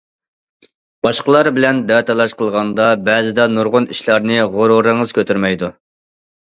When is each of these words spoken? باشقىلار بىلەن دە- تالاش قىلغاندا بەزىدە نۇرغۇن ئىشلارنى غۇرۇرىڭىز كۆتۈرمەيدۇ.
باشقىلار 1.07 1.49
بىلەن 1.59 1.83
دە- 1.91 1.99
تالاش 2.09 2.35
قىلغاندا 2.41 2.89
بەزىدە 3.11 3.49
نۇرغۇن 3.59 3.91
ئىشلارنى 3.97 4.43
غۇرۇرىڭىز 4.57 5.19
كۆتۈرمەيدۇ. 5.21 5.75